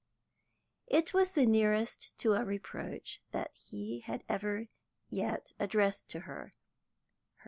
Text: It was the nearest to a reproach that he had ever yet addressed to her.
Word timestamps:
It 0.87 1.13
was 1.13 1.33
the 1.33 1.45
nearest 1.45 2.17
to 2.17 2.33
a 2.33 2.43
reproach 2.43 3.21
that 3.33 3.51
he 3.53 3.99
had 3.99 4.23
ever 4.27 4.67
yet 5.11 5.53
addressed 5.59 6.09
to 6.09 6.21
her. 6.21 6.53